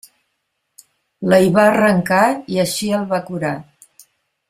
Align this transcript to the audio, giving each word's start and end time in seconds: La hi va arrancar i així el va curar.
La 1.33 1.39
hi 1.45 1.51
va 1.57 1.67
arrancar 1.73 2.25
i 2.57 2.61
així 2.67 2.93
el 3.01 3.07
va 3.15 3.25
curar. 3.31 3.57